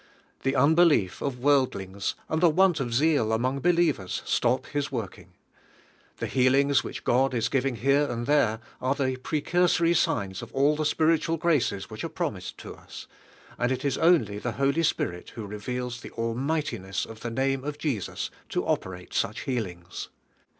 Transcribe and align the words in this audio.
The 0.41 0.55
unbelief 0.55 1.21
of 1.21 1.37
world 1.37 1.75
lings 1.75 2.15
and 2.27 2.41
the 2.41 2.49
want 2.49 2.79
of 2.79 2.91
zeal 2.91 3.31
among 3.31 3.59
believ 3.61 3.99
ers 3.99 4.23
stop 4.25 4.65
His 4.65 4.91
working. 4.91 5.33
The 6.17 6.25
healings 6.25 6.83
which 6.83 7.03
God 7.03 7.35
is 7.35 7.49
giving 7.49 7.75
here 7.75 8.07
and 8.09 8.25
there 8.25 8.61
are 8.81 8.95
the 8.95 9.17
pre 9.17 9.41
cursory 9.41 9.93
signs 9.95 10.41
of 10.41 10.51
alll 10.55 10.75
the 10.75 10.85
spiritual 10.87 11.37
graces 11.37 11.91
which 11.91 12.03
are 12.03 12.09
promised 12.09 12.57
to 12.61 12.73
us, 12.73 13.05
and 13.59 13.71
it 13.71 13.85
is 13.85 13.95
only 13.99 14.39
the 14.39 14.53
Holy 14.53 14.81
Spirit 14.81 15.33
who 15.35 15.45
reveals 15.45 16.01
the 16.01 16.09
almigihti 16.09 16.83
&ess 16.83 17.05
of 17.05 17.19
the 17.19 17.29
name 17.29 17.63
of 17.63 17.77
Jesus 17.77 18.31
to 18.49 18.65
operate 18.65 19.11
snoh 19.11 19.37
healings. 19.37 20.09